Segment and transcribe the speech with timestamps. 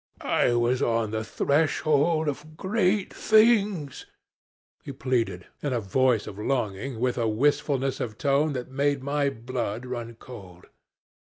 [0.21, 4.07] 'I was on the threshold of great things,'
[4.81, 9.29] he pleaded, in a voice of longing, with a wistfulness of tone that made my
[9.29, 10.65] blood run cold.